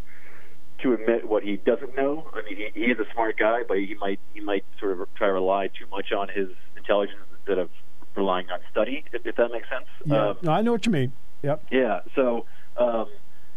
[0.81, 2.27] to admit what he doesn't know.
[2.33, 5.07] I mean, he, he is a smart guy, but he might he might sort of
[5.15, 7.69] try to rely too much on his intelligence instead of
[8.15, 9.05] relying on study.
[9.13, 9.85] If, if that makes sense.
[10.05, 11.13] Yeah, um, I know what you mean.
[11.43, 11.65] Yep.
[11.71, 11.99] Yeah.
[12.15, 12.45] So,
[12.77, 13.07] um,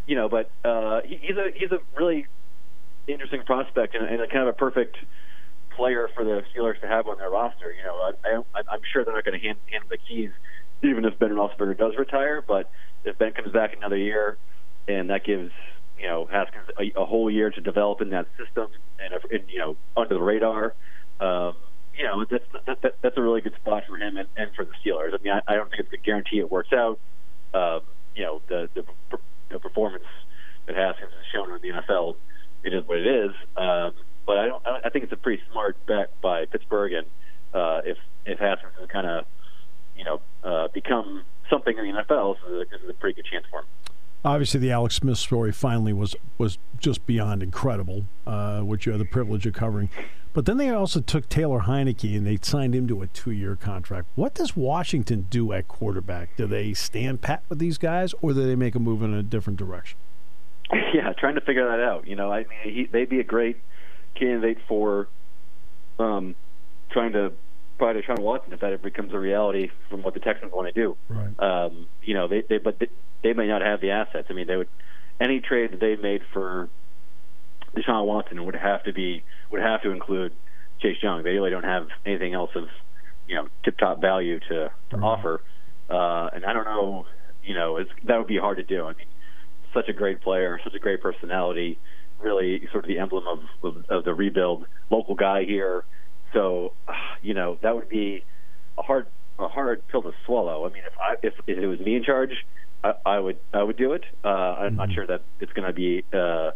[0.09, 2.25] you know, but uh, he, he's a he's a really
[3.07, 4.97] interesting prospect and, and a kind of a perfect
[5.75, 7.71] player for the Steelers to have on their roster.
[7.71, 10.31] You know, I, I, I'm sure they're not going to hand hand the keys,
[10.81, 12.41] even if Ben Roethlisberger does retire.
[12.41, 12.71] But
[13.05, 14.37] if Ben comes back another year,
[14.87, 15.51] and that gives
[15.99, 18.67] you know Haskins a, a whole year to develop in that system
[18.99, 20.73] and, and you know under the radar.
[21.19, 21.53] Um,
[21.95, 24.65] you know that's that, that, that's a really good spot for him and, and for
[24.65, 25.13] the Steelers.
[25.13, 26.97] I mean, I, I don't think it's a guarantee it works out.
[27.53, 27.81] Um,
[28.15, 28.83] you know, the, the
[29.49, 30.05] the performance
[30.65, 32.15] that Haskins has shown in the NFL,
[32.63, 33.31] it is what it is.
[33.57, 33.93] Um,
[34.25, 34.63] but I don't.
[34.65, 37.07] I think it's a pretty smart bet by Pittsburgh, and
[37.53, 39.25] uh, if if Haskins has kind of
[39.97, 43.45] you know uh, become something in the NFL, so this is a pretty good chance
[43.49, 43.65] for him
[44.23, 49.01] obviously the Alex Smith story finally was was just beyond incredible, uh, which you had
[49.01, 49.89] the privilege of covering.
[50.33, 54.07] But then they also took Taylor Heinicke and they signed him to a two-year contract.
[54.15, 56.35] What does Washington do at quarterback?
[56.37, 59.23] Do they stand pat with these guys, or do they make a move in a
[59.23, 59.97] different direction?
[60.93, 62.07] Yeah, trying to figure that out.
[62.07, 63.57] You know, I mean, he, they'd be a great
[64.15, 65.07] candidate for
[65.99, 66.35] um,
[66.89, 67.31] trying to
[67.77, 70.73] buy Deshaun Watson if that ever becomes a reality from what the Texans want to
[70.73, 70.97] do.
[71.07, 71.39] Right.
[71.39, 72.89] Um, you know, they, they but they,
[73.23, 74.27] they may not have the assets.
[74.29, 74.67] I mean, they would
[75.19, 76.69] any trade that they made for
[77.75, 80.33] Deshaun Watson would have to be would have to include
[80.81, 81.23] Chase Young.
[81.23, 82.65] They really don't have anything else of
[83.27, 85.03] you know tip top value to, to right.
[85.03, 85.41] offer.
[85.89, 87.07] Uh, and I don't know,
[87.43, 88.85] you know, it's, that would be hard to do.
[88.85, 89.07] I mean,
[89.73, 91.79] such a great player, such a great personality,
[92.19, 94.67] really sort of the emblem of, of, of the rebuild.
[94.91, 95.83] Local guy here
[96.33, 96.73] so,
[97.21, 98.23] you know, that would be
[98.77, 100.65] a hard a hard pill to swallow.
[100.65, 102.31] I mean, if I if, if it was me in charge,
[102.83, 104.03] I, I would I would do it.
[104.23, 104.75] Uh, I'm mm-hmm.
[104.77, 106.51] not sure that it's going to be uh,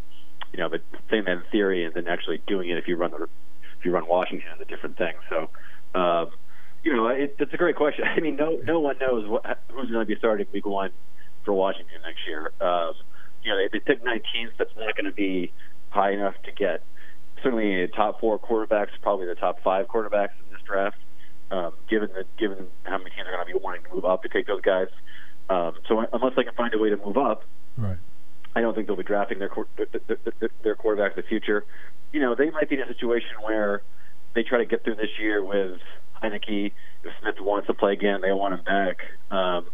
[0.54, 3.12] you know, but saying that in theory and then actually doing it if you run
[3.12, 5.13] the if you run Washington is a different thing.
[5.30, 5.50] So,
[6.00, 6.30] um,
[6.84, 8.06] you know, it, it's a great question.
[8.16, 10.92] I mean, no no one knows what, who's going to be starting week one
[11.44, 12.52] for Washington next year.
[12.62, 12.94] Um,
[13.44, 14.52] you know, they, they picked 19th.
[14.58, 15.52] That's not going to be
[15.89, 16.84] high enough to get
[17.42, 20.98] certainly top four quarterbacks, probably the top five quarterbacks in this draft.
[21.52, 24.24] Um, given that, given how many teams are going to be wanting to move up
[24.24, 24.88] to take those guys,
[25.50, 27.44] um, so unless they can find a way to move up,
[27.78, 27.98] right.
[28.56, 31.66] I don't think they'll be drafting their their, their, their quarterback in the future.
[32.12, 33.82] You know, they might be in a situation where
[34.36, 35.80] they try to get through this year with
[36.22, 36.72] Heinicke.
[37.04, 38.98] If Smith wants to play again, they want him back.
[39.32, 39.68] Um,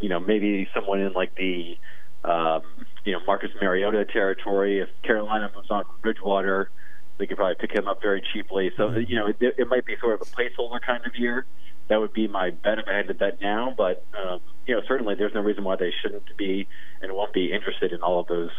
[0.00, 1.78] you know, maybe someone in like the
[2.24, 2.62] um,
[3.04, 4.80] you know Marcus Mariota territory.
[4.80, 6.70] If Carolina moves on from Bridgewater,
[7.18, 8.70] they could probably pick him up very cheaply.
[8.76, 11.46] So you know, it, it might be sort of a placeholder kind of year.
[11.90, 13.74] That would be my bet if I had to bet now.
[13.76, 16.66] But um, you know, certainly there's no reason why they shouldn't be
[17.02, 18.50] and won't be interested in all of those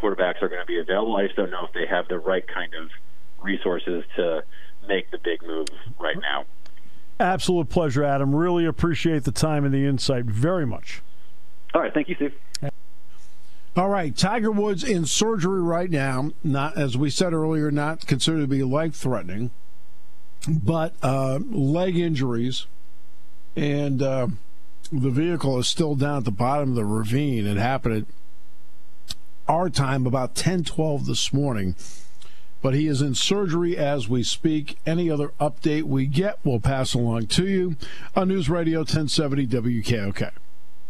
[0.00, 1.16] quarterbacks are going to be available.
[1.16, 2.90] I just don't know if they have the right kind of
[3.42, 4.44] resources to
[4.86, 5.68] make the big move
[5.98, 6.44] right now.
[7.18, 8.34] Absolute pleasure, Adam.
[8.34, 11.02] Really appreciate the time and the insight very much.
[11.74, 11.92] All right.
[11.92, 12.34] Thank you, Steve.
[13.76, 16.30] All right, Tiger Woods in surgery right now.
[16.44, 19.50] Not as we said earlier, not considered to be life threatening,
[20.46, 22.66] but uh, leg injuries,
[23.56, 24.28] and uh,
[24.90, 27.46] the vehicle is still down at the bottom of the ravine.
[27.46, 28.06] It happened
[29.08, 31.76] at our time, about 10 12 this morning.
[32.62, 34.78] But he is in surgery as we speak.
[34.86, 37.76] Any other update we get, we'll pass along to you
[38.16, 40.30] on News Radio 1070 WKOK.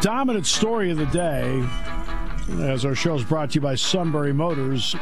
[0.00, 1.66] Dominant story of the day,
[2.60, 4.94] as our show is brought to you by Sunbury Motors,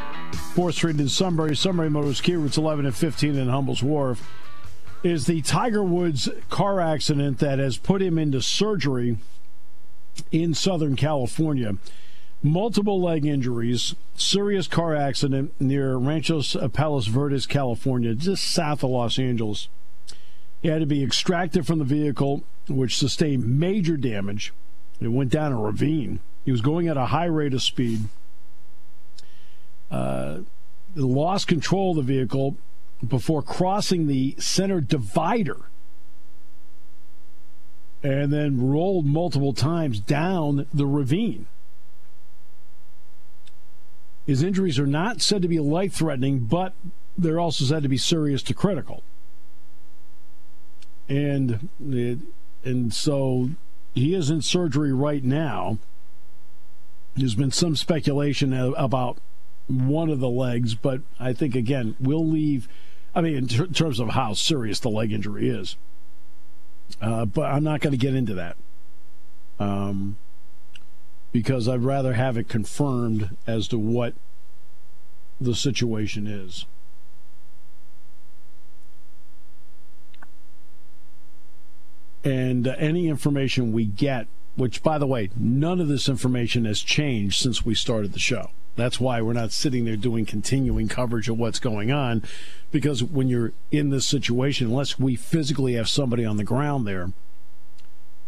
[0.55, 4.27] 4th Street in Sunbury, Sunbury Motors, Kia Routes 11 and 15 in Hummels Wharf,
[5.03, 9.19] is the Tiger Woods car accident that has put him into surgery
[10.33, 11.77] in Southern California.
[12.47, 19.19] Multiple leg injuries, serious car accident near Rancho Palos Verdes, California, just south of Los
[19.19, 19.69] Angeles.
[20.61, 24.53] He had to be extracted from the vehicle, which sustained major damage.
[25.01, 26.21] It went down a ravine.
[26.45, 28.01] He was going at a high rate of speed.
[29.91, 30.41] Uh,
[30.95, 32.59] lost control of the vehicle
[33.07, 35.63] before crossing the center divider
[38.03, 41.47] and then rolled multiple times down the ravine.
[44.27, 46.75] His injuries are not said to be life threatening, but
[47.17, 49.03] they're also said to be serious to critical.
[51.09, 52.19] And it,
[52.65, 53.51] and so
[53.95, 55.79] he is in surgery right now.
[57.15, 59.19] There's been some speculation about
[59.69, 62.69] one of the legs, but I think again we'll leave.
[63.15, 65.77] I mean, in ter- terms of how serious the leg injury is,
[67.01, 68.57] uh, but I'm not going to get into that
[69.59, 70.17] um,
[71.35, 74.15] because I'd rather have it confirmed as to what
[75.39, 76.65] the situation is.
[82.25, 84.27] and uh, any information we get,
[84.57, 88.51] which, by the way, none of this information has changed since we started the show.
[88.77, 92.23] That's why we're not sitting there doing continuing coverage of what's going on,
[92.73, 97.13] because when you're in this situation, unless we physically have somebody on the ground there,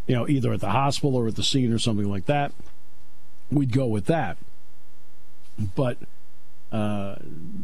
[0.06, 2.52] you know, either at the hospital or at the scene or something like that,
[3.50, 4.38] we'd go with that.
[5.74, 5.98] But
[6.72, 7.16] uh,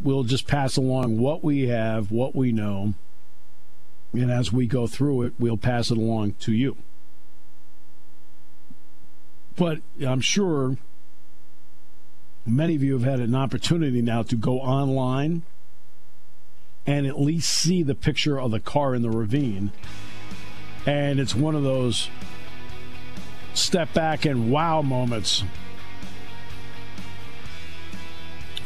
[0.02, 2.94] we'll just pass along what we have, what we know,
[4.12, 6.76] and as we go through it, we'll pass it along to you.
[9.56, 10.76] But I'm sure
[12.46, 15.42] many of you have had an opportunity now to go online
[16.86, 19.70] and at least see the picture of the car in the ravine.
[20.84, 22.08] And it's one of those
[23.54, 25.44] step back and wow moments.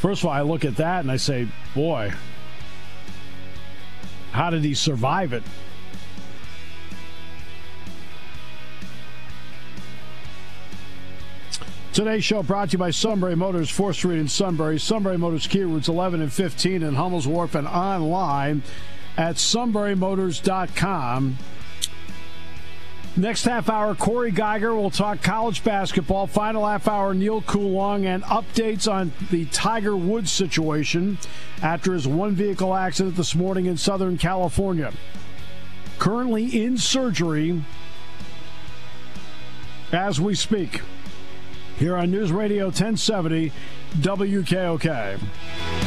[0.07, 2.13] First of all, I look at that and I say, boy,
[4.31, 5.43] how did he survive it?
[11.93, 15.67] Today's show brought to you by Sunbury Motors, 4th Street in Sunbury, Sunbury Motors Kia
[15.67, 18.63] Routes 11 and 15 in Hummel's Wharf, and online
[19.17, 21.39] at sunburymotors.com.
[23.19, 26.27] Next half hour, Corey Geiger will talk college basketball.
[26.27, 31.17] Final half hour, Neil Coulong and updates on the Tiger Woods situation
[31.63, 34.93] after his one vehicle accident this morning in Southern California.
[35.99, 37.65] Currently in surgery
[39.93, 40.83] as we speak.
[41.79, 43.51] Here on News Radio 1070
[43.99, 45.86] WKOK.